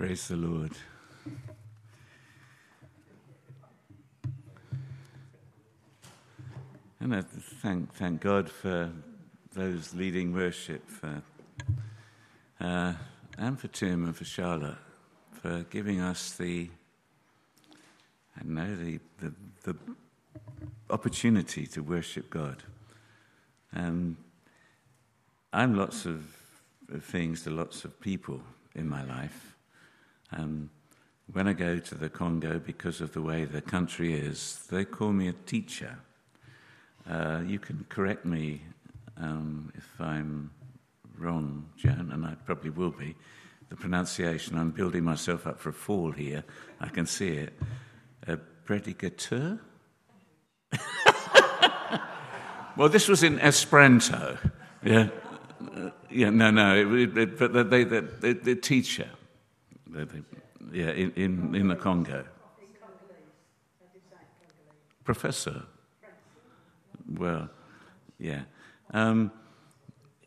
Praise 0.00 0.28
the 0.28 0.36
Lord. 0.36 0.72
And 7.00 7.14
I 7.14 7.20
thank, 7.20 7.92
thank 7.92 8.22
God 8.22 8.48
for 8.48 8.90
those 9.52 9.92
leading 9.92 10.32
worship, 10.32 10.88
for, 10.88 11.22
uh, 12.62 12.94
and 13.36 13.60
for 13.60 13.68
Tim 13.68 14.06
and 14.06 14.16
for 14.16 14.24
Charlotte, 14.24 14.78
for 15.32 15.66
giving 15.68 16.00
us 16.00 16.32
the, 16.32 16.70
I 18.38 18.42
know, 18.42 18.74
the, 18.74 19.00
the, 19.18 19.34
the 19.64 19.76
opportunity 20.88 21.66
to 21.66 21.82
worship 21.82 22.30
God. 22.30 22.62
And 23.70 24.16
I'm 25.52 25.76
lots 25.76 26.06
of 26.06 26.24
things 27.02 27.42
to 27.42 27.50
lots 27.50 27.84
of 27.84 28.00
people 28.00 28.40
in 28.74 28.88
my 28.88 29.04
life. 29.04 29.50
Um, 30.32 30.70
when 31.32 31.46
I 31.46 31.52
go 31.52 31.78
to 31.78 31.94
the 31.94 32.08
Congo, 32.08 32.58
because 32.58 33.00
of 33.00 33.12
the 33.12 33.22
way 33.22 33.44
the 33.44 33.60
country 33.60 34.14
is, 34.14 34.64
they 34.70 34.84
call 34.84 35.12
me 35.12 35.28
a 35.28 35.32
teacher. 35.32 35.98
Uh, 37.08 37.40
you 37.46 37.58
can 37.58 37.86
correct 37.88 38.24
me 38.24 38.62
um, 39.16 39.72
if 39.76 40.00
I'm 40.00 40.50
wrong, 41.18 41.66
Joan, 41.76 42.10
and 42.12 42.24
I 42.26 42.34
probably 42.46 42.70
will 42.70 42.90
be. 42.90 43.14
The 43.68 43.76
pronunciation, 43.76 44.58
I'm 44.58 44.70
building 44.70 45.04
myself 45.04 45.46
up 45.46 45.60
for 45.60 45.68
a 45.68 45.72
fall 45.72 46.10
here. 46.10 46.42
I 46.80 46.88
can 46.88 47.06
see 47.06 47.28
it. 47.28 47.52
A 48.26 48.36
predicateur? 48.66 49.60
well, 52.76 52.88
this 52.88 53.06
was 53.06 53.22
in 53.22 53.38
Esperanto. 53.38 54.38
Yeah. 54.84 55.08
Uh, 55.60 55.90
yeah, 56.10 56.30
no, 56.30 56.50
no, 56.50 56.74
it, 56.74 57.16
it, 57.16 57.38
but 57.38 57.70
they, 57.70 57.84
the 57.84 58.58
teacher, 58.60 59.08
they, 59.92 60.06
yeah, 60.72 60.90
in, 60.90 61.12
in, 61.12 61.54
in 61.54 61.68
the 61.68 61.76
Congo. 61.76 62.24
Professor. 65.04 65.62
Well, 67.08 67.50
yeah. 68.18 68.42
Um, 68.92 69.32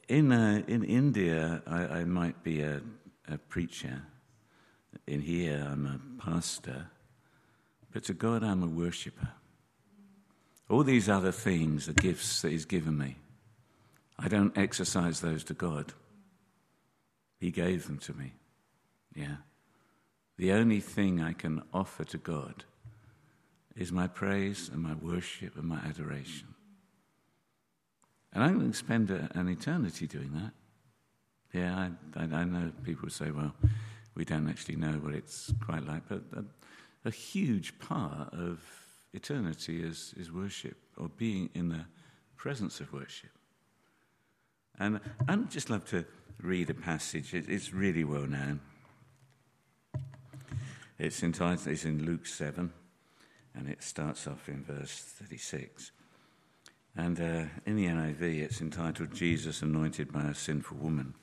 in, 0.09 0.31
uh, 0.31 0.63
in 0.67 0.83
India, 0.83 1.61
I, 1.65 1.85
I 1.85 2.03
might 2.03 2.43
be 2.43 2.61
a, 2.61 2.81
a, 3.29 3.38
preacher. 3.38 4.01
In 5.07 5.21
here, 5.21 5.66
I'm 5.71 5.85
a 5.85 6.21
pastor. 6.21 6.88
But 7.91 8.03
to 8.05 8.13
God, 8.13 8.43
I'm 8.43 8.63
a 8.63 8.67
worshipper. 8.67 9.29
All 10.69 10.83
these 10.83 11.07
other 11.07 11.31
things 11.31 11.88
are 11.88 11.93
gifts 11.93 12.41
that 12.41 12.51
He's 12.51 12.66
given 12.66 12.97
me. 12.97 13.17
I 14.19 14.27
don't 14.27 14.57
exercise 14.57 15.21
those 15.21 15.43
to 15.45 15.53
God. 15.53 15.93
He 17.39 17.51
gave 17.51 17.88
them 17.88 17.97
to 17.99 18.13
me. 18.13 18.33
Yeah. 19.16 19.35
The 20.37 20.51
only 20.51 20.79
thing 20.79 21.21
I 21.21 21.33
can 21.33 21.61
offer 21.73 22.03
to 22.05 22.17
God 22.17 22.63
is 23.75 23.91
my 23.91 24.07
praise 24.07 24.69
and 24.71 24.81
my 24.81 24.93
worship 24.95 25.57
and 25.57 25.65
my 25.65 25.79
adoration. 25.79 26.47
And 28.33 28.43
I'm 28.43 28.57
going 28.59 28.71
to 28.71 28.77
spend 28.77 29.11
a, 29.11 29.29
an 29.35 29.47
eternity 29.47 30.07
doing 30.07 30.33
that. 30.33 30.51
Yeah, 31.53 31.89
I, 32.15 32.19
I, 32.19 32.23
I, 32.23 32.43
know 32.45 32.71
people 32.83 33.09
say, 33.09 33.29
well, 33.29 33.53
we 34.15 34.25
don't 34.25 34.49
actually 34.49 34.75
know 34.75 34.93
what 34.93 35.13
it's 35.13 35.53
quite 35.63 35.85
like, 35.85 36.03
but 36.07 36.23
a, 36.35 36.43
a 37.05 37.11
huge 37.11 37.77
part 37.77 38.33
of 38.33 38.59
eternity 39.13 39.83
is, 39.83 40.15
is 40.17 40.31
worship 40.31 40.77
or 40.97 41.09
being 41.09 41.49
in 41.53 41.69
the 41.69 41.85
presence 42.37 42.79
of 42.79 42.91
worship. 42.91 43.29
And 44.79 44.99
I'd 45.27 45.51
just 45.51 45.69
love 45.69 45.85
to 45.89 46.03
read 46.41 46.71
a 46.71 46.73
passage, 46.73 47.35
it, 47.35 47.47
it's 47.47 47.71
really 47.71 48.03
well 48.03 48.25
known. 48.25 48.59
It's 51.03 51.21
entitled, 51.21 51.67
it's 51.67 51.83
in 51.83 52.05
Luke 52.05 52.25
7, 52.25 52.71
and 53.55 53.67
it 53.67 53.83
starts 53.83 54.25
off 54.25 54.47
in 54.47 54.63
verse 54.63 54.99
36. 55.19 55.91
And 56.95 57.19
uh, 57.19 57.44
in 57.66 57.75
the 57.75 57.88
NIV, 57.88 58.22
it's 58.22 58.61
entitled 58.61 59.13
Jesus 59.13 59.61
Anointed 59.61 60.13
by 60.13 60.23
a 60.23 60.33
Sinful 60.33 60.78
Woman. 60.78 61.13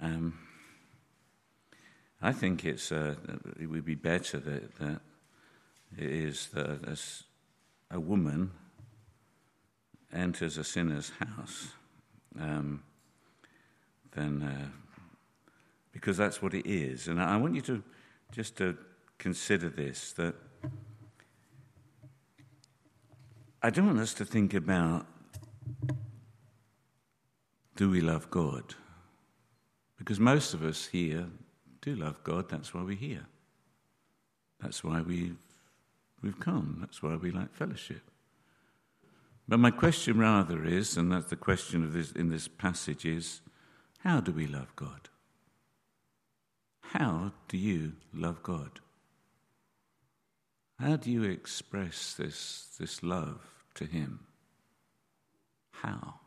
Um, 0.00 0.36
I 2.20 2.32
think 2.32 2.64
it's, 2.64 2.90
uh, 2.90 3.14
it 3.60 3.66
would 3.66 3.84
be 3.84 3.94
better 3.94 4.40
that, 4.40 4.74
that 4.80 5.00
it 5.96 6.10
is 6.10 6.48
that 6.48 6.98
a 7.92 8.00
woman 8.00 8.50
enters 10.12 10.58
a 10.58 10.64
sinner's 10.64 11.12
house, 11.20 11.68
um, 12.40 12.82
then, 14.16 14.42
uh, 14.42 14.68
because 15.92 16.16
that's 16.16 16.42
what 16.42 16.54
it 16.54 16.66
is. 16.68 17.06
And 17.06 17.22
I 17.22 17.36
want 17.36 17.54
you 17.54 17.62
to 17.62 17.80
just 18.34 18.56
to 18.56 18.76
consider 19.16 19.68
this 19.68 20.12
that 20.14 20.34
I 23.62 23.70
don't 23.70 23.86
want 23.86 24.00
us 24.00 24.12
to 24.14 24.24
think 24.24 24.54
about 24.54 25.06
do 27.76 27.90
we 27.90 28.00
love 28.00 28.30
God? 28.30 28.74
Because 29.98 30.18
most 30.18 30.52
of 30.52 30.64
us 30.64 30.86
here 30.86 31.26
do 31.80 31.94
love 31.94 32.22
God, 32.24 32.48
that's 32.48 32.74
why 32.74 32.82
we're 32.82 32.96
here. 32.96 33.26
That's 34.60 34.82
why 34.82 35.00
we've, 35.00 35.38
we've 36.22 36.38
come, 36.40 36.78
that's 36.80 37.02
why 37.02 37.14
we 37.16 37.30
like 37.30 37.54
fellowship. 37.54 38.02
But 39.46 39.60
my 39.60 39.70
question 39.70 40.18
rather 40.18 40.64
is, 40.64 40.96
and 40.96 41.12
that's 41.12 41.30
the 41.30 41.36
question 41.36 41.84
of 41.84 41.92
this, 41.92 42.12
in 42.12 42.30
this 42.30 42.48
passage 42.48 43.04
is, 43.04 43.42
how 44.00 44.20
do 44.20 44.32
we 44.32 44.46
love 44.46 44.74
God? 44.74 45.08
How 46.94 47.32
do 47.48 47.56
you 47.56 47.94
love 48.12 48.42
God? 48.44 48.78
How 50.78 50.96
do 50.96 51.10
you 51.10 51.24
express 51.24 52.14
this, 52.14 52.68
this 52.78 53.02
love 53.02 53.40
to 53.74 53.84
him. 53.84 54.20
How? 55.72 56.20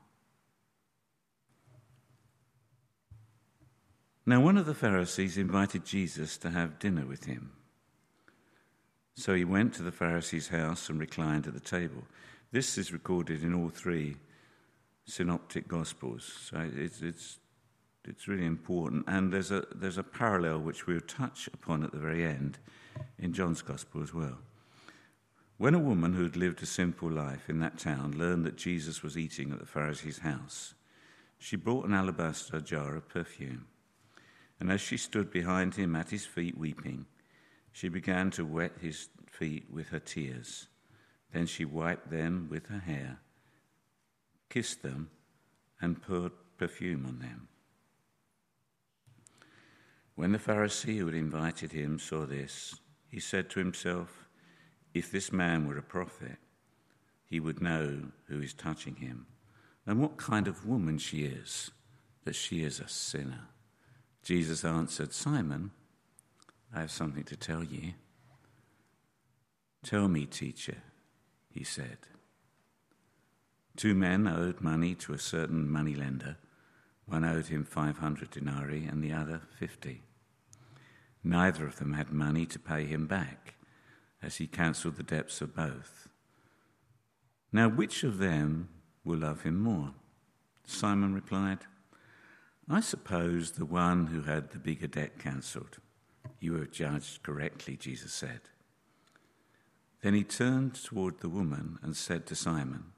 Now, 4.26 4.42
one 4.42 4.58
of 4.58 4.66
the 4.66 4.74
Pharisees 4.74 5.38
invited 5.38 5.86
Jesus 5.86 6.38
to 6.40 6.50
have 6.50 6.80
dinner 6.80 7.06
with 7.06 7.24
him. 7.24 7.54
So 9.16 9.34
he 9.34 9.46
went 9.46 9.74
to 9.76 9.84
the 9.84 9.92
Pharisee's 9.92 10.50
house 10.50 10.90
and 10.90 11.00
reclined 11.00 11.48
at 11.48 11.54
the 11.54 11.62
table. 11.62 12.04
This 12.52 12.78
is 12.78 12.92
recorded 12.92 13.42
in 13.42 13.54
all 13.54 13.70
three 13.70 14.18
synoptic 15.06 15.70
gospels. 15.70 16.50
So 16.50 16.70
it's, 16.76 17.02
it's, 17.02 17.40
it's 18.08 18.28
really 18.28 18.46
important. 18.46 19.06
And 19.08 19.32
there's 19.32 19.52
a, 19.52 19.66
there's 19.76 19.98
a 19.98 20.04
parallel 20.04 20.60
which 20.60 20.88
we'll 20.88 21.02
touch 21.02 21.48
upon 21.54 21.84
at 21.84 21.92
the 21.92 21.98
very 21.98 22.26
end 22.26 22.58
in 23.20 23.34
John's 23.34 23.62
gospel 23.62 24.02
as 24.02 24.14
well. 24.14 24.38
When 25.58 25.74
a 25.74 25.80
woman 25.80 26.14
who 26.14 26.24
had 26.24 26.38
lived 26.38 26.62
a 26.62 26.68
simple 26.68 27.10
life 27.10 27.50
in 27.50 27.60
that 27.60 27.80
town 27.80 28.18
learned 28.18 28.46
that 28.46 28.58
Jesus 28.58 29.02
was 29.02 29.18
eating 29.18 29.52
at 29.52 29.60
the 29.60 29.66
Pharisee's 29.66 30.20
house, 30.20 30.76
she 31.40 31.56
brought 31.56 31.88
an 31.88 31.94
alabaster 31.94 32.62
jar 32.62 32.96
of 32.96 33.10
perfume. 33.10 33.66
And 34.60 34.72
as 34.72 34.82
she 34.82 34.98
stood 34.98 35.32
behind 35.32 35.76
him 35.76 35.96
at 35.96 36.10
his 36.10 36.26
feet 36.26 36.58
weeping, 36.58 37.06
she 37.72 37.90
began 37.90 38.32
to 38.32 38.46
wet 38.46 38.74
his 38.82 39.10
feet 39.30 39.66
with 39.72 39.90
her 39.90 40.00
tears. 40.00 40.68
Then 41.34 41.46
she 41.46 41.66
wiped 41.66 42.10
them 42.10 42.48
with 42.50 42.68
her 42.68 42.80
hair, 42.80 43.20
kissed 44.50 44.82
them, 44.82 45.10
and 45.82 46.02
poured 46.02 46.32
perfume 46.58 47.06
on 47.06 47.20
them. 47.20 47.48
When 50.18 50.32
the 50.32 50.40
Pharisee 50.40 50.98
who 50.98 51.06
had 51.06 51.14
invited 51.14 51.72
him 51.72 52.00
saw 52.00 52.26
this, 52.26 52.74
he 53.08 53.20
said 53.20 53.52
to 53.52 53.60
himself, 53.60 54.28
if 54.92 55.12
this 55.12 55.32
man 55.32 55.68
were 55.68 55.78
a 55.78 55.84
prophet, 55.84 56.38
he 57.24 57.40
would 57.40 57.62
know 57.62 58.00
who 58.28 58.42
is 58.42 58.56
touching 58.56 58.96
him 58.96 59.28
and 59.86 60.02
what 60.02 60.18
kind 60.18 60.48
of 60.48 60.66
woman 60.66 60.98
she 60.98 61.26
is, 61.26 61.70
that 62.26 62.36
she 62.36 62.64
is 62.64 62.80
a 62.80 62.88
sinner. 62.88 63.42
Jesus 64.24 64.66
answered, 64.66 65.14
Simon, 65.14 65.70
I 66.74 66.80
have 66.80 66.92
something 66.92 67.24
to 67.26 67.36
tell 67.36 67.64
you. 67.64 67.94
Tell 69.84 70.08
me, 70.08 70.26
teacher, 70.26 70.78
he 71.54 71.64
said. 71.64 72.00
Two 73.76 73.94
men 73.94 74.28
owed 74.28 74.62
money 74.62 74.96
to 74.96 75.14
a 75.14 75.20
certain 75.20 75.70
moneylender. 75.70 76.38
One 77.06 77.24
owed 77.24 77.46
him 77.46 77.64
500 77.64 78.32
denarii 78.32 78.88
and 78.88 79.04
the 79.04 79.14
other 79.14 79.42
50. 79.60 80.02
Neither 81.28 81.68
of 81.68 81.76
them 81.76 81.92
had 81.92 82.14
money 82.14 82.46
to 82.46 82.58
pay 82.58 82.86
him 82.86 83.06
back 83.06 83.56
as 84.24 84.38
he 84.38 84.48
cancelled 84.48 84.96
the 84.96 85.04
debts 85.04 85.42
of 85.42 85.54
both. 85.54 86.08
Now, 87.52 87.68
which 87.68 88.06
of 88.06 88.18
them 88.18 88.70
will 89.04 89.18
love 89.18 89.42
him 89.42 89.60
more? 89.60 89.92
Simon 90.66 91.14
replied, 91.14 91.60
I 92.70 92.80
suppose 92.80 93.52
the 93.52 93.66
one 93.66 94.08
who 94.08 94.22
had 94.22 94.52
the 94.52 94.58
bigger 94.58 94.88
debt 94.88 95.20
cancelled. 95.20 95.80
You 96.40 96.56
have 96.56 96.72
judged 96.72 97.24
correctly, 97.24 97.76
Jesus 97.76 98.14
said. 98.14 98.40
Then 100.02 100.14
he 100.14 100.24
turned 100.24 100.76
toward 100.76 101.20
the 101.20 101.30
woman 101.30 101.78
and 101.82 101.98
said 101.98 102.26
to 102.28 102.36
Simon, 102.36 102.94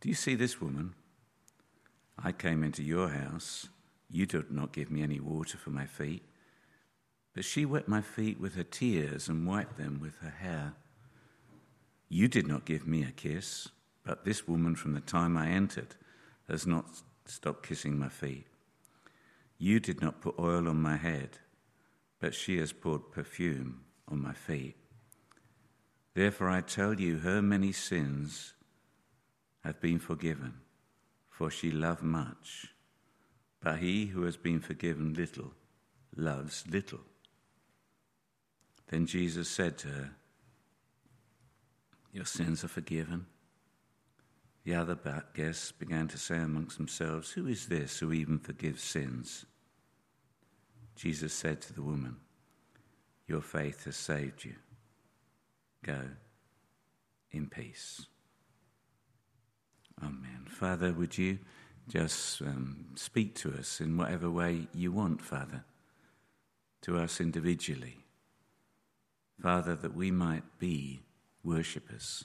Do 0.00 0.08
you 0.08 0.16
see 0.16 0.34
this 0.34 0.60
woman? 0.60 0.94
I 2.18 2.32
came 2.32 2.64
into 2.64 2.82
your 2.82 3.10
house. 3.10 3.68
You 4.10 4.26
did 4.26 4.50
not 4.50 4.72
give 4.72 4.90
me 4.90 5.02
any 5.02 5.20
water 5.20 5.56
for 5.56 5.70
my 5.70 5.86
feet 5.86 6.24
But 7.34 7.44
she 7.44 7.64
wet 7.64 7.88
my 7.88 8.00
feet 8.00 8.40
with 8.40 8.54
her 8.54 8.62
tears 8.62 9.28
and 9.28 9.46
wiped 9.46 9.76
them 9.76 9.98
with 10.00 10.16
her 10.18 10.30
hair. 10.30 10.74
You 12.08 12.28
did 12.28 12.46
not 12.46 12.64
give 12.64 12.86
me 12.86 13.02
a 13.02 13.10
kiss, 13.10 13.68
but 14.04 14.24
this 14.24 14.46
woman 14.46 14.76
from 14.76 14.94
the 14.94 15.00
time 15.00 15.36
I 15.36 15.48
entered 15.48 15.96
has 16.48 16.66
not 16.66 17.02
stopped 17.26 17.66
kissing 17.66 17.98
my 17.98 18.08
feet. 18.08 18.46
You 19.58 19.80
did 19.80 20.00
not 20.00 20.20
put 20.20 20.38
oil 20.38 20.68
on 20.68 20.80
my 20.80 20.96
head, 20.96 21.38
but 22.20 22.34
she 22.34 22.58
has 22.58 22.72
poured 22.72 23.10
perfume 23.10 23.80
on 24.06 24.22
my 24.22 24.32
feet. 24.32 24.76
Therefore 26.14 26.50
I 26.50 26.60
tell 26.60 27.00
you, 27.00 27.18
her 27.18 27.42
many 27.42 27.72
sins 27.72 28.54
have 29.64 29.80
been 29.80 29.98
forgiven, 29.98 30.54
for 31.28 31.50
she 31.50 31.72
loved 31.72 32.02
much. 32.02 32.68
But 33.60 33.78
he 33.78 34.06
who 34.06 34.22
has 34.22 34.36
been 34.36 34.60
forgiven 34.60 35.14
little 35.14 35.52
loves 36.14 36.64
little. 36.68 37.00
Then 38.88 39.06
Jesus 39.06 39.48
said 39.48 39.78
to 39.78 39.88
her, 39.88 40.10
Your 42.12 42.24
sins 42.24 42.64
are 42.64 42.68
forgiven. 42.68 43.26
The 44.64 44.74
other 44.74 44.98
guests 45.34 45.72
began 45.72 46.08
to 46.08 46.18
say 46.18 46.38
amongst 46.38 46.78
themselves, 46.78 47.32
Who 47.32 47.46
is 47.46 47.66
this 47.66 47.98
who 47.98 48.12
even 48.12 48.38
forgives 48.38 48.82
sins? 48.82 49.46
Jesus 50.96 51.32
said 51.32 51.60
to 51.62 51.72
the 51.72 51.82
woman, 51.82 52.16
Your 53.26 53.42
faith 53.42 53.84
has 53.84 53.96
saved 53.96 54.44
you. 54.44 54.54
Go 55.82 56.00
in 57.30 57.48
peace. 57.48 58.06
Amen. 60.02 60.46
Father, 60.48 60.92
would 60.92 61.18
you 61.18 61.38
just 61.88 62.40
um, 62.42 62.86
speak 62.94 63.34
to 63.36 63.52
us 63.52 63.80
in 63.80 63.96
whatever 63.96 64.30
way 64.30 64.66
you 64.72 64.92
want, 64.92 65.20
Father, 65.20 65.64
to 66.82 66.98
us 66.98 67.20
individually. 67.20 68.03
Father, 69.40 69.74
that 69.74 69.94
we 69.94 70.10
might 70.10 70.58
be 70.58 71.02
worshippers, 71.42 72.24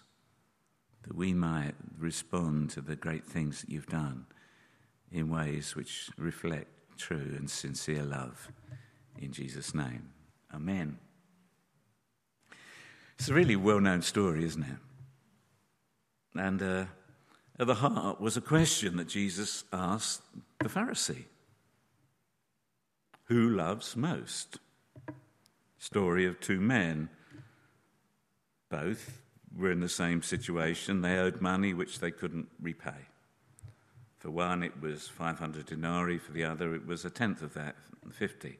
that 1.03 1.15
we 1.15 1.33
might 1.33 1.75
respond 1.97 2.69
to 2.71 2.81
the 2.81 2.95
great 2.95 3.25
things 3.25 3.61
that 3.61 3.69
you've 3.69 3.87
done 3.87 4.25
in 5.11 5.29
ways 5.29 5.75
which 5.75 6.09
reflect 6.17 6.67
true 6.97 7.35
and 7.37 7.49
sincere 7.49 8.03
love. 8.03 8.49
In 9.19 9.31
Jesus' 9.31 9.73
name, 9.73 10.09
Amen. 10.53 10.97
It's 13.17 13.29
a 13.29 13.33
really 13.33 13.55
well 13.55 13.79
known 13.79 14.01
story, 14.01 14.43
isn't 14.45 14.63
it? 14.63 16.39
And 16.39 16.61
uh, 16.61 16.85
at 17.59 17.67
the 17.67 17.75
heart 17.75 18.21
was 18.21 18.37
a 18.37 18.41
question 18.41 18.97
that 18.97 19.07
Jesus 19.07 19.63
asked 19.73 20.21
the 20.59 20.69
Pharisee 20.69 21.25
Who 23.25 23.49
loves 23.49 23.95
most? 23.95 24.57
Story 25.79 26.25
of 26.25 26.39
two 26.39 26.59
men. 26.59 27.09
Both 28.69 29.21
were 29.57 29.71
in 29.71 29.79
the 29.79 29.89
same 29.89 30.21
situation. 30.21 31.01
They 31.01 31.17
owed 31.17 31.41
money 31.41 31.73
which 31.73 31.99
they 31.99 32.11
couldn't 32.11 32.49
repay. 32.61 33.07
For 34.19 34.29
one, 34.29 34.61
it 34.61 34.79
was 34.79 35.07
500 35.07 35.65
denarii, 35.65 36.19
for 36.19 36.33
the 36.33 36.43
other, 36.43 36.75
it 36.75 36.85
was 36.85 37.05
a 37.05 37.09
tenth 37.09 37.41
of 37.41 37.53
that, 37.55 37.75
50. 38.11 38.59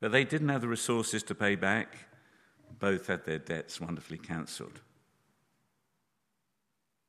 But 0.00 0.12
they 0.12 0.24
didn't 0.24 0.50
have 0.50 0.60
the 0.60 0.68
resources 0.68 1.22
to 1.24 1.34
pay 1.34 1.56
back. 1.56 1.96
Both 2.78 3.06
had 3.06 3.24
their 3.24 3.38
debts 3.38 3.80
wonderfully 3.80 4.18
cancelled 4.18 4.80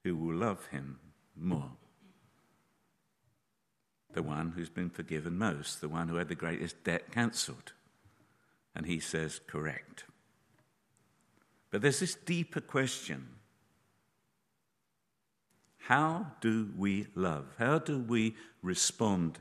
who 0.07 0.15
will 0.15 0.35
love 0.35 0.65
him 0.67 0.99
more. 1.35 1.71
The 4.13 4.23
one 4.23 4.51
who's 4.51 4.69
been 4.69 4.89
forgiven 4.89 5.37
most, 5.37 5.81
the 5.81 5.89
one 5.89 6.07
who 6.07 6.15
had 6.15 6.29
the 6.29 6.35
greatest 6.35 6.83
debt 6.85 7.11
cancelled. 7.11 7.73
And 8.77 8.85
he 8.85 8.99
says, 8.99 9.41
correct. 9.47 10.03
But 11.71 11.81
there's 11.81 11.99
this 11.99 12.13
deeper 12.13 12.61
question 12.61 13.27
How 15.79 16.27
do 16.41 16.69
we 16.77 17.07
love? 17.15 17.47
How 17.57 17.79
do 17.79 17.97
we 17.97 18.35
respond, 18.61 19.39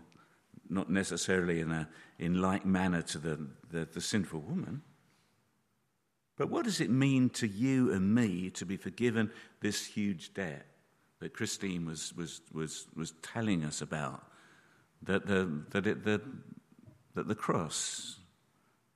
not 0.71 0.91
necessarily 0.91 1.61
in 1.61 1.71
a 1.71 1.87
in 2.19 2.41
like 2.41 2.65
manner 2.65 3.03
to 3.03 3.19
the, 3.19 3.47
the, 3.71 3.85
the 3.85 4.01
sinful 4.01 4.41
woman? 4.41 4.81
But 6.39 6.49
what 6.49 6.65
does 6.65 6.81
it 6.81 6.91
mean 6.91 7.29
to 7.31 7.47
you 7.47 7.93
and 7.93 8.15
me 8.15 8.49
to 8.51 8.65
be 8.65 8.79
forgiven 8.79 9.31
this 9.61 9.85
huge 9.85 10.33
debt 10.33 10.67
that 11.21 11.35
Christine 11.35 11.85
was, 11.85 12.15
was, 12.17 12.41
was, 12.55 12.87
was 12.97 13.13
telling 13.23 13.65
us 13.65 13.83
about? 13.83 14.23
That 15.03 15.27
the, 15.27 15.63
that, 15.71 15.87
it, 15.87 16.05
the, 16.05 16.23
that 17.15 17.29
the 17.29 17.35
cross 17.35 18.17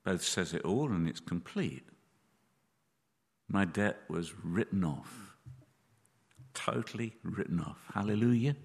both 0.03 0.23
says 0.23 0.53
it 0.53 0.63
all 0.63 0.91
and 0.91 1.07
it's 1.07 1.19
complete. 1.19 1.83
My 3.47 3.65
debt 3.65 4.01
was 4.09 4.33
written 4.43 4.83
off, 4.83 5.35
totally 6.53 7.13
written 7.23 7.59
off. 7.59 7.79
Hallelujah. 7.93 8.55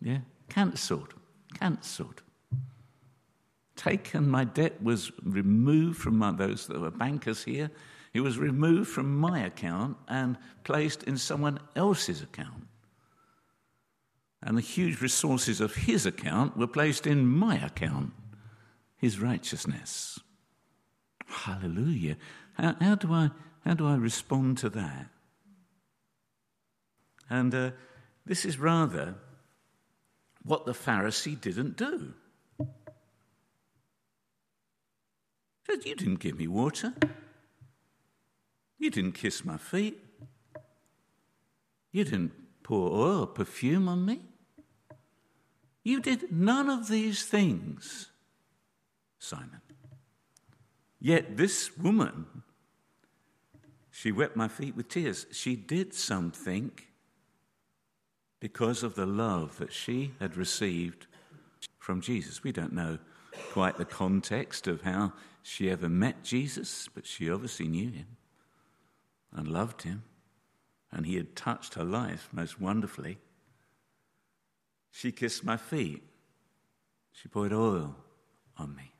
Yeah, 0.00 0.18
cancelled, 0.48 1.14
cancelled 1.58 2.22
taken, 3.82 4.28
my 4.28 4.44
debt 4.44 4.80
was 4.82 5.10
removed 5.22 5.98
from 5.98 6.18
my, 6.18 6.30
those 6.30 6.66
that 6.68 6.80
were 6.80 6.90
bankers 6.90 7.44
here. 7.44 7.70
It 8.14 8.20
was 8.20 8.38
removed 8.38 8.90
from 8.90 9.16
my 9.18 9.40
account 9.40 9.96
and 10.08 10.36
placed 10.64 11.02
in 11.04 11.16
someone 11.16 11.58
else's 11.74 12.22
account. 12.22 12.68
And 14.42 14.56
the 14.56 14.62
huge 14.62 15.00
resources 15.00 15.60
of 15.60 15.74
his 15.74 16.04
account 16.06 16.56
were 16.56 16.66
placed 16.66 17.06
in 17.06 17.26
my 17.26 17.56
account, 17.56 18.12
his 19.02 19.20
righteousness. 19.20 20.20
Hallelujah. 21.26 22.16
How, 22.54 22.76
how 22.80 22.94
do, 22.94 23.12
I, 23.12 23.30
how 23.66 23.74
do 23.74 23.86
I 23.86 23.96
respond 23.96 24.58
to 24.58 24.70
that? 24.70 25.08
And 27.28 27.52
uh, 27.52 27.70
this 28.24 28.44
is 28.44 28.58
rather 28.58 29.16
what 30.44 30.66
the 30.66 30.72
Pharisee 30.72 31.38
didn't 31.38 31.76
do. 31.76 32.14
said, 35.66 35.84
You 35.84 35.96
didn't 35.96 36.20
give 36.20 36.38
me 36.38 36.46
water. 36.46 36.94
You 38.78 38.90
didn't 38.90 39.12
kiss 39.12 39.44
my 39.44 39.56
feet. 39.56 39.98
You 41.90 42.04
didn't 42.04 42.32
pour 42.62 42.92
oil, 42.92 43.26
perfume 43.26 43.88
on 43.88 44.06
me. 44.06 44.20
You 45.82 46.00
did 46.00 46.30
none 46.30 46.70
of 46.70 46.86
these 46.88 47.24
things, 47.24 48.11
Simon. 49.22 49.60
Yet 50.98 51.36
this 51.36 51.76
woman, 51.78 52.26
she 53.90 54.10
wet 54.10 54.34
my 54.34 54.48
feet 54.48 54.76
with 54.76 54.88
tears. 54.88 55.26
She 55.30 55.54
did 55.54 55.94
something 55.94 56.72
because 58.40 58.82
of 58.82 58.96
the 58.96 59.06
love 59.06 59.58
that 59.58 59.72
she 59.72 60.12
had 60.18 60.36
received 60.36 61.06
from 61.78 62.00
Jesus. 62.00 62.42
We 62.42 62.50
don't 62.50 62.72
know 62.72 62.98
quite 63.52 63.76
the 63.78 63.84
context 63.84 64.66
of 64.66 64.82
how 64.82 65.12
she 65.42 65.70
ever 65.70 65.88
met 65.88 66.24
Jesus, 66.24 66.88
but 66.92 67.06
she 67.06 67.30
obviously 67.30 67.68
knew 67.68 67.90
him 67.90 68.16
and 69.32 69.46
loved 69.46 69.82
him, 69.82 70.02
and 70.90 71.06
he 71.06 71.16
had 71.16 71.36
touched 71.36 71.74
her 71.74 71.84
life 71.84 72.28
most 72.32 72.60
wonderfully. 72.60 73.18
She 74.90 75.12
kissed 75.12 75.44
my 75.44 75.56
feet. 75.56 76.02
She 77.12 77.28
poured 77.28 77.52
oil 77.52 77.94
on 78.58 78.74
me. 78.74 78.91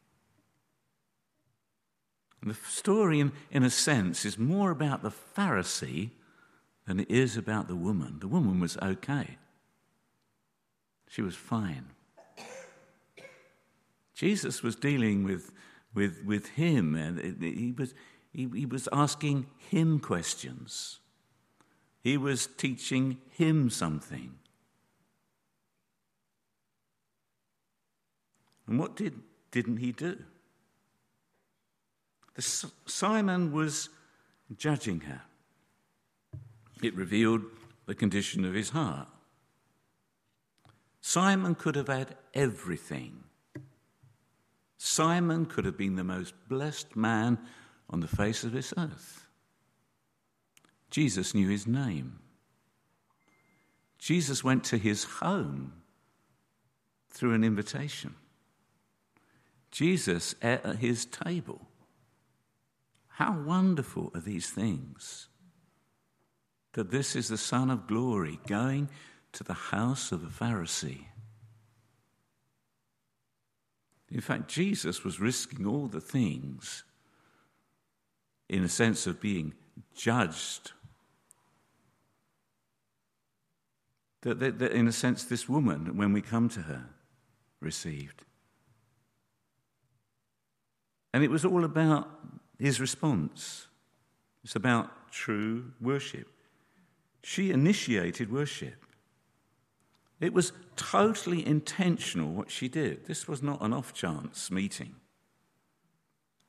And 2.43 2.51
the 2.51 2.59
story, 2.69 3.21
in, 3.21 3.33
in 3.51 3.63
a 3.63 3.71
sense, 3.71 4.25
is 4.25 4.37
more 4.37 4.71
about 4.71 5.03
the 5.03 5.13
Pharisee 5.13 6.11
than 6.87 7.01
it 7.01 7.11
is 7.11 7.37
about 7.37 7.69
the 7.69 7.77
woman. 7.77 8.19
The 8.19 8.29
woman 8.29 8.61
was 8.61 8.77
okay, 8.79 9.39
she 11.09 11.23
was 11.23 11.37
fine. 11.37 11.87
Jesus 14.15 14.63
was 14.63 14.77
dealing 14.77 15.25
with 15.25 15.51
with, 15.95 16.25
with 16.25 16.49
him. 16.51 16.95
And 16.95 17.43
he 17.43 17.73
was, 17.73 17.95
he, 18.33 18.49
he 18.55 18.67
was 18.67 18.89
asking 18.93 19.47
him 19.59 20.01
questions, 20.01 21.01
he 22.03 22.17
was 22.17 22.47
teaching 22.47 23.19
him 23.31 23.71
something. 23.71 24.35
And 28.67 28.79
what 28.79 28.97
did, 28.97 29.21
didn't 29.51 29.79
he 29.79 29.93
do? 29.93 30.23
The, 32.35 32.71
Simon 32.87 33.53
was 33.53 33.89
judging 34.57 35.01
her. 35.01 35.23
It 36.83 36.95
revealed 36.97 37.43
the 37.87 37.95
condition 37.95 38.45
of 38.45 38.55
his 38.55 38.71
heart. 38.71 39.09
Simon 41.01 41.55
could 41.55 41.75
have 41.75 41.89
had 41.89 42.17
everything 42.35 43.25
Simon 44.85 45.47
could 45.47 45.65
have 45.65 45.77
been 45.77 45.95
the 45.95 46.03
most 46.03 46.35
blessed 46.49 46.97
man 46.97 47.39
on 47.89 48.01
the 48.01 48.09
face 48.09 48.43
of 48.43 48.51
this 48.51 48.75
earth. 48.77 49.29
Jesus 50.91 51.37
knew 51.37 51.49
his 51.49 51.69
name. 51.69 52.19
Jesus 53.97 54.43
went 54.43 54.65
to 54.65 54.79
his 54.79 55.05
home 55.05 55.73
through 57.11 57.33
an 57.35 57.45
invitation. 57.45 58.17
Jesus 59.71 60.35
at 60.43 60.67
his 60.81 61.07
table. 61.07 61.69
How 63.17 63.39
wonderful 63.39 64.11
are 64.15 64.21
these 64.21 64.51
things? 64.51 65.29
That 66.73 66.91
this 66.91 67.15
is 67.15 67.29
the 67.29 67.37
Son 67.37 67.71
of 67.71 67.87
Glory 67.87 68.41
going 68.47 68.89
to 69.33 69.45
the 69.45 69.53
house 69.53 70.13
of 70.13 70.23
a 70.23 70.27
Pharisee. 70.27 71.07
In 74.11 74.21
fact, 74.21 74.49
Jesus 74.49 75.05
was 75.05 75.21
risking 75.21 75.67
all 75.67 75.89
the 75.89 76.01
things 76.01 76.85
in 78.49 78.63
a 78.65 78.69
sense 78.69 79.07
of 79.07 79.21
being 79.21 79.55
judged. 79.95 80.73
That, 84.23 84.39
that, 84.41 84.59
that, 84.59 84.73
in 84.73 84.87
a 84.87 84.93
sense, 84.93 85.25
this 85.25 85.49
woman, 85.49 85.97
when 85.97 86.13
we 86.13 86.21
come 86.21 86.49
to 86.51 86.61
her, 86.63 86.85
received. 87.61 88.23
And 91.15 91.25
it 91.25 91.31
was 91.31 91.45
all 91.45 91.65
about 91.65 92.09
his 92.59 92.81
response. 92.81 93.67
It's 94.45 94.57
about 94.57 95.11
true 95.11 95.73
worship. 95.81 96.29
She 97.23 97.51
initiated 97.51 98.33
worship. 98.33 98.85
It 100.21 100.33
was 100.33 100.53
totally 100.77 101.45
intentional 101.47 102.33
what 102.33 102.51
she 102.51 102.69
did. 102.69 103.07
This 103.07 103.27
was 103.27 103.43
not 103.43 103.61
an 103.61 103.73
off 103.73 103.93
chance 103.93 104.51
meeting. 104.51 104.95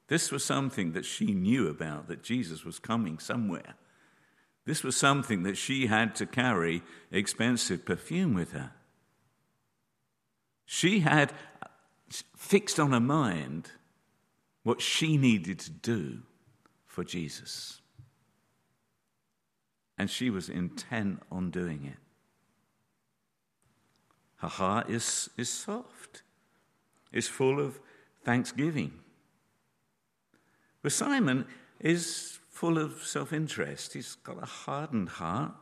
This 0.07 0.31
was 0.31 0.43
something 0.43 0.91
that 0.93 1.05
she 1.05 1.33
knew 1.33 1.67
about, 1.67 2.07
that 2.07 2.23
Jesus 2.23 2.63
was 2.63 2.77
coming 2.77 3.17
somewhere. 3.19 3.75
This 4.65 4.83
was 4.83 4.95
something 4.95 5.43
that 5.43 5.57
she 5.57 5.87
had 5.87 6.15
to 6.15 6.25
carry 6.25 6.83
expensive 7.11 7.85
perfume 7.85 8.33
with 8.33 8.51
her. 8.51 8.71
She 10.65 10.99
had 10.99 11.33
fixed 12.37 12.79
on 12.79 12.91
her 12.91 12.99
mind 12.99 13.71
what 14.63 14.81
she 14.81 15.17
needed 15.17 15.59
to 15.59 15.71
do 15.71 16.19
for 16.85 17.03
Jesus. 17.03 17.81
And 19.97 20.09
she 20.09 20.29
was 20.29 20.49
intent 20.49 21.21
on 21.31 21.51
doing 21.51 21.85
it. 21.85 21.97
Her 24.37 24.47
heart 24.47 24.89
is, 24.89 25.29
is 25.37 25.49
soft, 25.49 26.23
is 27.11 27.27
full 27.27 27.59
of 27.59 27.79
thanksgiving. 28.23 28.91
But 30.81 30.91
Simon 30.91 31.45
is 31.79 32.39
full 32.49 32.77
of 32.77 33.03
self 33.03 33.31
interest. 33.31 33.93
He's 33.93 34.15
got 34.15 34.41
a 34.41 34.45
hardened 34.45 35.09
heart. 35.09 35.53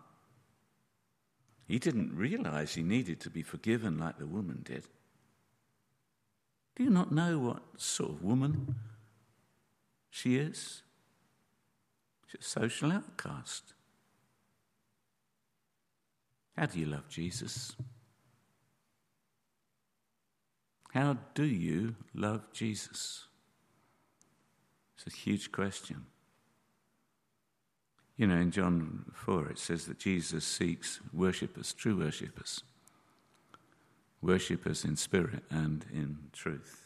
He 1.68 1.80
didn't 1.80 2.16
realize 2.16 2.74
he 2.74 2.84
needed 2.84 3.20
to 3.22 3.30
be 3.30 3.44
forgiven 3.44 3.98
like 3.98 4.18
the 4.18 4.26
woman 4.26 4.62
did. 4.64 4.88
Do 6.76 6.84
you 6.84 6.90
not 6.90 7.12
know 7.12 7.38
what 7.40 7.62
sort 7.78 8.12
of 8.12 8.24
woman 8.24 8.76
she 10.12 10.36
is? 10.36 10.84
She's 12.28 12.42
a 12.42 12.44
social 12.44 12.92
outcast. 12.92 13.74
How 16.56 16.68
do 16.68 16.80
you 16.80 16.86
love 16.86 17.10
Jesus? 17.10 17.72
How 20.94 21.18
do 21.34 21.46
you 21.46 21.96
love 22.14 22.52
Jesus? 22.52 23.26
It's 24.98 25.08
a 25.08 25.18
huge 25.18 25.52
question. 25.52 26.06
You 28.18 28.28
know, 28.28 28.36
in 28.36 28.52
John 28.52 29.06
4, 29.16 29.52
it 29.52 29.58
says 29.58 29.86
that 29.86 29.98
Jesus 29.98 30.46
seeks 30.46 31.00
worshippers, 31.14 31.74
true 31.74 31.98
worshippers, 31.98 32.62
worshippers 34.22 34.84
in 34.84 34.98
spirit 34.98 35.44
and 35.50 35.86
in 35.92 36.18
truth. 36.34 36.81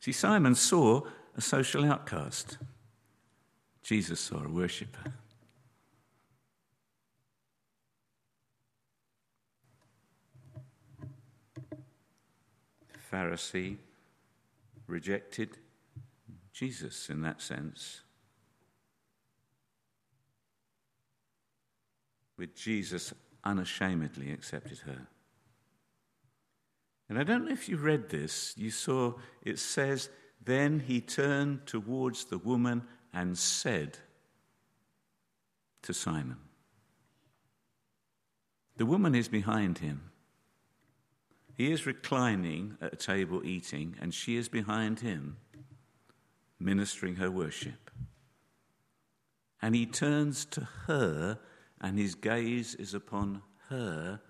See, 0.00 0.12
Simon 0.12 0.54
saw 0.54 1.02
a 1.36 1.40
social 1.42 1.84
outcast, 1.84 2.56
Jesus 3.82 4.18
saw 4.18 4.42
a 4.42 4.48
worshipper. 4.48 5.12
Pharisee 13.12 13.76
rejected 14.86 15.58
Jesus 16.52 17.10
in 17.10 17.22
that 17.22 17.42
sense. 17.42 18.00
With 22.38 22.54
Jesus 22.54 23.12
unashamedly 23.44 24.32
accepted 24.32 24.78
her. 24.78 25.08
And 27.10 27.18
I 27.18 27.24
don't 27.24 27.44
know 27.44 27.50
if 27.50 27.68
you 27.68 27.76
read 27.76 28.08
this, 28.08 28.54
you 28.56 28.70
saw 28.70 29.14
it 29.42 29.58
says, 29.58 30.10
Then 30.44 30.78
he 30.78 31.00
turned 31.00 31.66
towards 31.66 32.24
the 32.24 32.38
woman 32.38 32.84
and 33.12 33.36
said 33.36 33.98
to 35.82 35.92
Simon, 35.92 36.36
The 38.76 38.86
woman 38.86 39.16
is 39.16 39.26
behind 39.26 39.78
him. 39.78 40.12
He 41.56 41.72
is 41.72 41.84
reclining 41.84 42.76
at 42.80 42.92
a 42.92 42.96
table 42.96 43.44
eating, 43.44 43.96
and 44.00 44.14
she 44.14 44.36
is 44.36 44.48
behind 44.48 45.00
him, 45.00 45.38
ministering 46.60 47.16
her 47.16 47.30
worship. 47.30 47.90
And 49.60 49.74
he 49.74 49.84
turns 49.84 50.44
to 50.44 50.60
her, 50.86 51.40
and 51.80 51.98
his 51.98 52.14
gaze 52.14 52.76
is 52.76 52.94
upon 52.94 53.42
her 53.68 54.20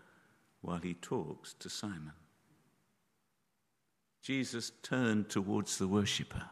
while 0.63 0.79
he 0.79 0.95
talks 0.95 1.53
to 1.59 1.69
Simon. 1.69 2.13
Jesus 4.23 4.73
turned 4.83 5.29
towards 5.31 5.79
the 5.79 5.89
worshipper, 5.89 6.45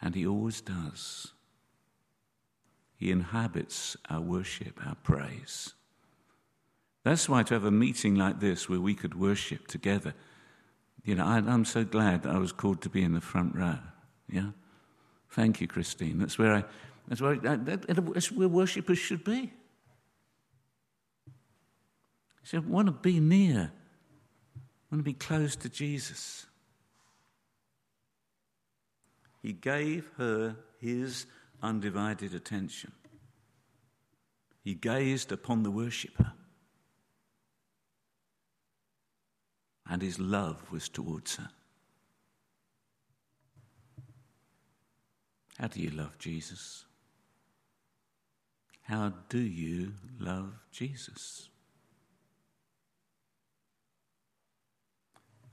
and 0.00 0.14
he 0.14 0.26
always 0.26 0.60
does. 0.60 1.32
He 2.96 3.10
inhabits 3.10 3.96
our 4.10 4.20
worship, 4.20 4.80
our 4.86 4.96
praise. 4.96 5.74
That's 7.04 7.28
why 7.28 7.44
to 7.44 7.54
have 7.54 7.64
a 7.64 7.70
meeting 7.70 8.16
like 8.16 8.40
this 8.40 8.68
where 8.68 8.80
we 8.80 8.94
could 8.94 9.14
worship 9.14 9.68
together, 9.68 10.14
you 11.04 11.14
know, 11.14 11.24
I, 11.24 11.38
am 11.38 11.64
so 11.64 11.84
glad 11.84 12.24
that 12.24 12.34
I 12.34 12.38
was 12.38 12.50
called 12.50 12.82
to 12.82 12.88
be 12.88 13.02
in 13.04 13.12
the 13.14 13.20
front 13.20 13.54
row. 13.54 13.78
Yeah, 14.28 14.50
thank 15.30 15.60
you, 15.60 15.68
Christine. 15.68 16.18
That's 16.18 16.38
where 16.38 16.54
I. 16.54 16.64
That's 17.08 17.20
where, 17.20 17.34
I, 17.34 17.56
that, 17.56 17.86
that's 17.86 18.32
where 18.32 18.48
worshippers 18.48 18.98
should 18.98 19.22
be. 19.22 19.52
So 22.42 22.60
want 22.60 22.86
to 22.86 22.92
be 22.92 23.20
near, 23.20 23.72
want 24.90 25.00
to 25.00 25.04
be 25.04 25.12
close 25.12 25.56
to 25.56 25.68
Jesus. 25.68 26.46
He 29.42 29.52
gave 29.52 30.08
her 30.16 30.56
his 30.80 31.26
undivided 31.62 32.34
attention. 32.34 32.92
He 34.62 34.74
gazed 34.74 35.32
upon 35.32 35.62
the 35.62 35.70
worshipper. 35.70 36.32
and 39.88 40.02
his 40.02 40.18
love 40.18 40.70
was 40.70 40.88
towards 40.88 41.36
her. 41.36 41.48
How 45.58 45.68
do 45.68 45.80
you 45.80 45.90
love 45.90 46.18
Jesus? 46.18 46.84
How 48.82 49.12
do 49.28 49.38
you 49.38 49.92
love 50.18 50.52
Jesus? 50.70 51.48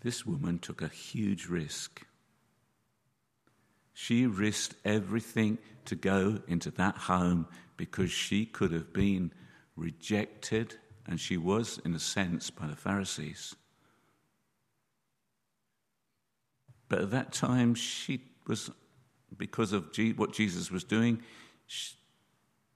This 0.04 0.26
woman 0.26 0.60
took 0.60 0.82
a 0.82 0.90
huge 0.90 1.48
risk. 1.48 2.06
She 3.94 4.26
risked 4.26 4.76
everything 4.84 5.60
to 5.86 5.96
go 5.96 6.42
into 6.48 6.72
that 6.72 6.98
home 6.98 7.48
because 7.78 8.12
she 8.12 8.46
could 8.46 8.72
have 8.72 8.92
been 8.92 9.32
rejected, 9.76 10.76
and 11.08 11.20
she 11.20 11.38
was, 11.38 11.80
in 11.86 11.96
a 11.96 12.00
sense, 12.00 12.50
by 12.50 12.68
the 12.68 12.76
Pharisees. 12.76 13.56
But 16.90 17.00
at 17.00 17.12
that 17.12 17.32
time, 17.32 17.74
she 17.74 18.24
was, 18.46 18.70
because 19.36 19.74
of 19.74 19.88
what 20.18 20.34
Jesus 20.34 20.70
was 20.70 20.84
doing, 20.84 21.24
she, 21.66 21.96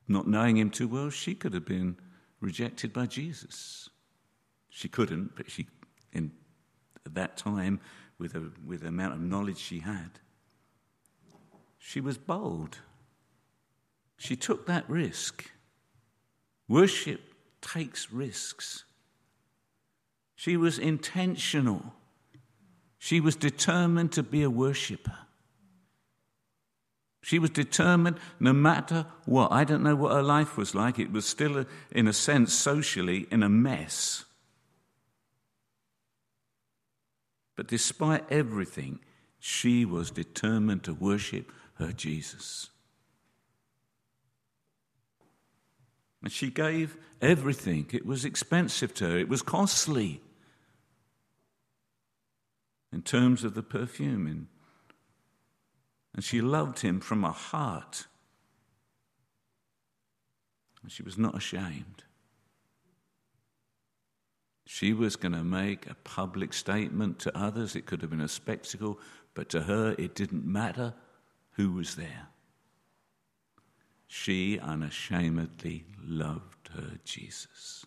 not 0.07 0.27
knowing 0.27 0.57
him 0.57 0.69
too 0.69 0.87
well, 0.87 1.09
she 1.09 1.35
could 1.35 1.53
have 1.53 1.65
been 1.65 1.97
rejected 2.39 2.93
by 2.93 3.05
Jesus. 3.05 3.89
She 4.69 4.87
couldn't, 4.87 5.35
but 5.35 5.51
she, 5.51 5.67
in 6.13 6.31
at 7.07 7.15
that 7.15 7.37
time, 7.37 7.79
with, 8.19 8.35
a, 8.35 8.51
with 8.65 8.81
the 8.81 8.89
amount 8.89 9.13
of 9.13 9.21
knowledge 9.21 9.57
she 9.57 9.79
had, 9.79 10.19
she 11.79 11.99
was 12.01 12.17
bold. 12.17 12.79
She 14.17 14.35
took 14.35 14.67
that 14.67 14.87
risk. 14.89 15.49
Worship 16.67 17.21
takes 17.61 18.11
risks. 18.11 18.83
She 20.35 20.57
was 20.57 20.77
intentional. 20.77 21.93
She 22.99 23.19
was 23.19 23.35
determined 23.35 24.11
to 24.13 24.23
be 24.23 24.43
a 24.43 24.49
worshiper. 24.49 25.17
She 27.21 27.39
was 27.39 27.49
determined 27.49 28.19
no 28.39 28.53
matter 28.53 29.05
what. 29.25 29.51
I 29.51 29.63
don't 29.63 29.83
know 29.83 29.95
what 29.95 30.13
her 30.13 30.23
life 30.23 30.57
was 30.57 30.73
like. 30.73 30.97
It 30.99 31.11
was 31.11 31.25
still, 31.25 31.65
in 31.91 32.07
a 32.07 32.13
sense, 32.13 32.53
socially 32.53 33.27
in 33.31 33.43
a 33.43 33.49
mess. 33.49 34.23
But 37.57 37.67
despite 37.67 38.31
everything, 38.31 38.99
she 39.39 39.83
was 39.83 40.11
determined 40.11 40.83
to 40.83 40.93
worship 40.93 41.51
her 41.73 41.91
Jesus. 41.91 42.69
And 46.21 46.31
she 46.31 46.49
gave 46.49 46.97
everything. 47.21 47.87
It 47.91 48.05
was 48.05 48.23
expensive 48.23 48.93
to 48.95 49.07
her, 49.09 49.17
it 49.17 49.27
was 49.27 49.41
costly 49.41 50.21
in 52.93 53.01
terms 53.01 53.43
of 53.43 53.53
the 53.53 53.63
perfume. 53.63 54.47
And 56.13 56.23
she 56.23 56.41
loved 56.41 56.79
him 56.79 56.99
from 56.99 57.23
her 57.23 57.31
heart. 57.31 58.05
And 60.81 60.91
she 60.91 61.03
was 61.03 61.17
not 61.17 61.35
ashamed. 61.35 62.03
She 64.69 64.91
was 64.91 65.15
going 65.15 65.31
to 65.31 65.45
make 65.45 65.89
a 65.89 65.95
public 66.03 66.51
statement 66.51 67.19
to 67.19 67.35
others. 67.35 67.73
It 67.73 67.85
could 67.85 68.01
have 68.01 68.09
been 68.09 68.19
a 68.19 68.27
spectacle, 68.27 68.99
but 69.33 69.47
to 69.49 69.61
her, 69.61 69.95
it 69.97 70.13
didn't 70.13 70.45
matter 70.45 70.93
who 71.51 71.71
was 71.71 71.95
there. 71.95 72.27
She 74.07 74.59
unashamedly 74.59 75.85
loved 76.05 76.67
her 76.75 76.97
Jesus. 77.05 77.85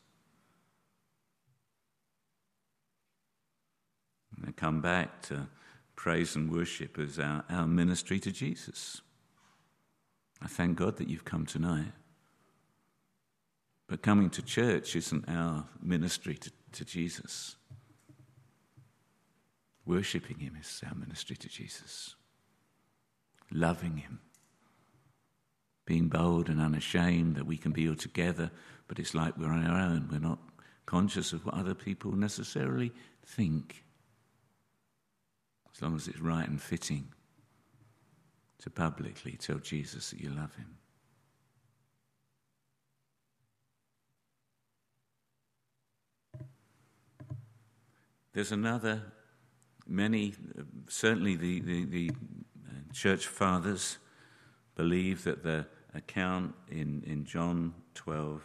And 4.34 4.48
I 4.48 4.52
come 4.52 4.80
back 4.80 5.20
to 5.24 5.48
praise 5.96 6.34
and 6.34 6.50
worship 6.50 6.98
as 6.98 7.18
our, 7.18 7.44
our 7.50 7.66
ministry 7.66 8.18
to 8.20 8.32
Jesus. 8.32 9.02
I 10.40 10.46
thank 10.46 10.78
God 10.78 10.96
that 10.96 11.10
you've 11.10 11.26
come 11.26 11.44
tonight. 11.44 11.92
But 13.90 14.02
coming 14.02 14.30
to 14.30 14.42
church 14.42 14.94
isn't 14.94 15.28
our 15.28 15.64
ministry 15.82 16.36
to, 16.36 16.52
to 16.74 16.84
Jesus. 16.84 17.56
Worshipping 19.84 20.38
Him 20.38 20.56
is 20.60 20.80
our 20.86 20.94
ministry 20.94 21.34
to 21.34 21.48
Jesus. 21.48 22.14
Loving 23.50 23.96
Him. 23.96 24.20
Being 25.86 26.06
bold 26.06 26.48
and 26.48 26.60
unashamed 26.60 27.34
that 27.34 27.46
we 27.46 27.56
can 27.56 27.72
be 27.72 27.88
all 27.88 27.96
together, 27.96 28.52
but 28.86 29.00
it's 29.00 29.12
like 29.12 29.36
we're 29.36 29.48
on 29.50 29.66
our 29.66 29.80
own. 29.80 30.08
We're 30.08 30.20
not 30.20 30.38
conscious 30.86 31.32
of 31.32 31.44
what 31.44 31.56
other 31.56 31.74
people 31.74 32.12
necessarily 32.12 32.92
think. 33.26 33.82
As 35.74 35.82
long 35.82 35.96
as 35.96 36.06
it's 36.06 36.20
right 36.20 36.48
and 36.48 36.62
fitting 36.62 37.08
to 38.60 38.70
publicly 38.70 39.32
tell 39.32 39.58
Jesus 39.58 40.10
that 40.10 40.20
you 40.20 40.30
love 40.30 40.54
Him. 40.54 40.76
There's 48.32 48.52
another, 48.52 49.02
many, 49.86 50.34
certainly 50.88 51.36
the, 51.36 51.60
the, 51.60 51.84
the 51.84 52.10
uh, 52.10 52.92
church 52.92 53.26
fathers 53.26 53.98
believe 54.76 55.24
that 55.24 55.42
the 55.42 55.66
account 55.94 56.54
in, 56.68 57.02
in 57.06 57.24
John 57.24 57.74
12, 57.94 58.42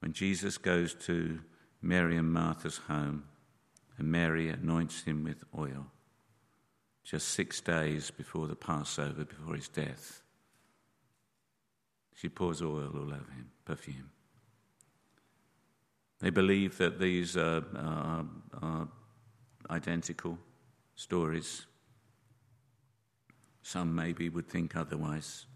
when 0.00 0.12
Jesus 0.12 0.58
goes 0.58 0.94
to 1.06 1.40
Mary 1.80 2.16
and 2.16 2.32
Martha's 2.32 2.78
home, 2.88 3.24
and 3.96 4.10
Mary 4.10 4.48
anoints 4.48 5.02
him 5.02 5.24
with 5.24 5.44
oil, 5.56 5.86
just 7.04 7.28
six 7.28 7.60
days 7.60 8.10
before 8.10 8.46
the 8.46 8.56
Passover, 8.56 9.24
before 9.24 9.54
his 9.54 9.68
death. 9.68 10.22
She 12.14 12.28
pours 12.28 12.60
oil 12.60 12.90
all 12.94 13.02
over 13.02 13.32
him, 13.32 13.50
perfume. 13.64 14.10
They 16.20 16.30
believe 16.30 16.76
that 16.78 17.00
these 17.00 17.36
are, 17.36 17.64
are, 17.76 18.26
are 18.62 18.88
identical 19.70 20.38
stories. 20.94 21.66
Some 23.62 23.94
maybe 23.94 24.28
would 24.28 24.48
think 24.48 24.76
otherwise. 24.76 25.46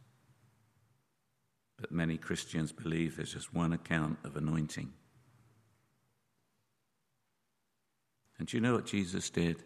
But 1.79 1.93
many 1.93 2.17
Christians 2.17 2.73
believe 2.73 3.17
there's 3.17 3.35
just 3.35 3.53
one 3.53 3.75
account 3.75 4.19
of 4.25 4.37
anointing. 4.37 4.91
And 8.39 8.49
do 8.49 8.57
you 8.57 8.63
know 8.63 8.75
what 8.75 8.87
Jesus 8.87 9.29
did? 9.29 9.63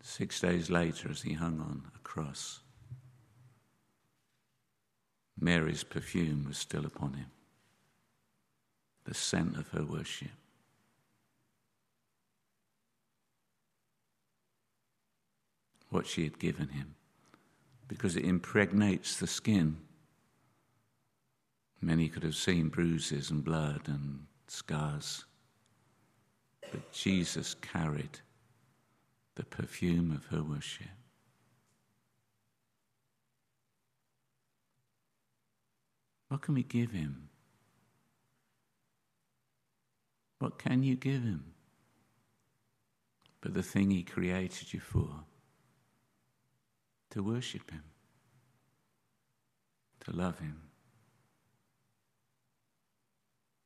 Six 0.00 0.40
days 0.40 0.70
later, 0.70 1.10
as 1.10 1.22
he 1.22 1.32
hung 1.32 1.60
on 1.60 1.82
a 1.94 1.98
cross, 2.00 2.60
Mary's 5.40 5.82
perfume 5.82 6.44
was 6.46 6.56
still 6.56 6.86
upon 6.86 7.14
him 7.14 7.26
the 9.08 9.14
scent 9.14 9.56
of 9.56 9.66
her 9.68 9.82
worship. 9.82 10.28
What 15.88 16.06
she 16.06 16.24
had 16.24 16.38
given 16.38 16.68
him, 16.68 16.94
because 17.88 18.16
it 18.16 18.24
impregnates 18.26 19.16
the 19.16 19.26
skin. 19.26 19.78
Many 21.80 22.10
could 22.10 22.22
have 22.22 22.36
seen 22.36 22.68
bruises 22.68 23.30
and 23.30 23.42
blood 23.42 23.80
and 23.86 24.26
scars, 24.46 25.24
but 26.70 26.92
Jesus 26.92 27.54
carried 27.54 28.20
the 29.36 29.44
perfume 29.44 30.10
of 30.10 30.26
her 30.26 30.42
worship. 30.42 30.88
What 36.28 36.42
can 36.42 36.54
we 36.54 36.62
give 36.62 36.90
him? 36.90 37.27
What 40.38 40.58
can 40.58 40.82
you 40.82 40.96
give 40.96 41.22
him? 41.22 41.52
But 43.40 43.54
the 43.54 43.62
thing 43.62 43.90
he 43.90 44.02
created 44.02 44.72
you 44.72 44.80
for 44.80 45.08
to 47.10 47.22
worship 47.22 47.70
him, 47.70 47.84
to 50.00 50.12
love 50.14 50.38
him. 50.38 50.60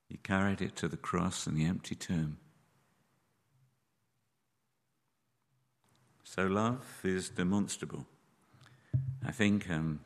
He 0.09 0.19
carried 0.19 0.61
it 0.61 0.77
to 0.77 0.89
the 0.89 0.97
cross 0.97 1.47
and 1.47 1.57
the 1.57 1.65
empty 1.65 1.95
tomb. 1.95 2.37
So 6.23 6.47
love 6.47 7.01
is 7.03 7.31
demonstrable. 7.31 8.07
I 9.27 9.33
think 9.33 9.69
um, 9.71 10.01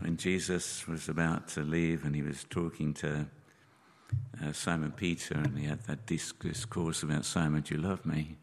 when 0.00 0.16
Jesus 0.16 0.86
was 0.88 1.08
about 1.08 1.48
to 1.48 1.62
leave 1.62 2.04
and 2.04 2.14
he 2.14 2.22
was 2.22 2.44
talking 2.48 2.94
to 2.94 3.26
uh, 4.42 4.52
Simon 4.52 4.92
Peter, 4.92 5.34
and 5.34 5.58
he 5.58 5.66
had 5.66 5.82
that 5.84 6.06
discourse 6.06 7.02
about 7.02 7.24
Simon, 7.24 7.62
do 7.62 7.74
you 7.74 7.80
love 7.80 8.04
me? 8.04 8.36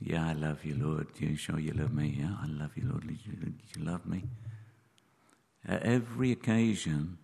Yeah, 0.00 0.28
I 0.28 0.32
love 0.32 0.64
you, 0.64 0.76
Lord. 0.76 1.08
You 1.18 1.36
sure 1.36 1.58
you 1.58 1.72
love 1.72 1.92
me? 1.92 2.16
Yeah, 2.18 2.34
I 2.42 2.46
love 2.46 2.70
you, 2.74 2.88
Lord. 2.88 3.04
You, 3.04 3.52
you 3.76 3.84
love 3.84 4.06
me? 4.06 4.24
At 5.66 5.82
every 5.82 6.32
occasion, 6.32 7.18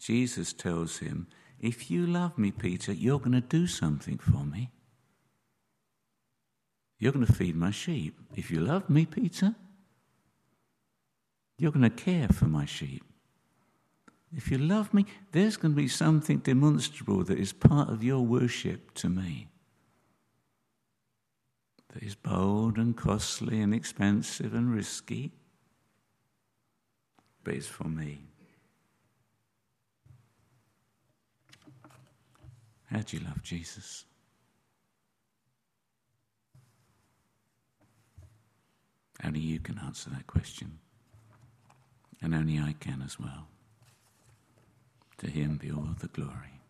Jesus 0.00 0.52
tells 0.52 0.98
him, 0.98 1.28
If 1.60 1.90
you 1.90 2.06
love 2.06 2.36
me, 2.36 2.50
Peter, 2.50 2.92
you're 2.92 3.20
going 3.20 3.32
to 3.32 3.40
do 3.40 3.66
something 3.66 4.18
for 4.18 4.44
me. 4.44 4.70
You're 6.98 7.12
going 7.12 7.26
to 7.26 7.32
feed 7.32 7.54
my 7.54 7.70
sheep. 7.70 8.18
If 8.34 8.50
you 8.50 8.58
love 8.58 8.90
me, 8.90 9.06
Peter, 9.06 9.54
you're 11.56 11.72
going 11.72 11.88
to 11.88 11.90
care 11.90 12.28
for 12.28 12.46
my 12.46 12.64
sheep. 12.64 13.04
If 14.36 14.50
you 14.50 14.58
love 14.58 14.92
me, 14.92 15.06
there's 15.32 15.56
going 15.56 15.72
to 15.74 15.76
be 15.76 15.88
something 15.88 16.38
demonstrable 16.38 17.24
that 17.24 17.38
is 17.38 17.52
part 17.52 17.88
of 17.88 18.04
your 18.04 18.20
worship 18.20 18.92
to 18.94 19.08
me. 19.08 19.48
That 21.94 22.02
is 22.02 22.14
bold 22.14 22.76
and 22.76 22.96
costly 22.96 23.60
and 23.60 23.74
expensive 23.74 24.52
and 24.52 24.72
risky, 24.72 25.32
but 27.42 27.54
it's 27.54 27.66
for 27.66 27.88
me. 27.88 28.26
How 32.90 33.00
do 33.00 33.16
you 33.16 33.24
love 33.24 33.42
Jesus? 33.42 34.04
Only 39.24 39.40
you 39.40 39.58
can 39.58 39.78
answer 39.78 40.10
that 40.10 40.26
question, 40.26 40.78
and 42.22 42.34
only 42.34 42.58
I 42.58 42.74
can 42.78 43.02
as 43.02 43.18
well. 43.18 43.48
To 45.18 45.28
him 45.28 45.56
be 45.56 45.70
all 45.70 45.96
the 46.00 46.08
glory. 46.08 46.60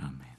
Amen. 0.00 0.35